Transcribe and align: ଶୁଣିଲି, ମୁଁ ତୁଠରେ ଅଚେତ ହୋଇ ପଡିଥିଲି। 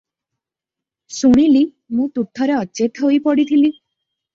ଶୁଣିଲି, 1.19 1.63
ମୁଁ 2.01 2.11
ତୁଠରେ 2.19 2.59
ଅଚେତ 2.65 3.07
ହୋଇ 3.09 3.25
ପଡିଥିଲି। 3.31 3.77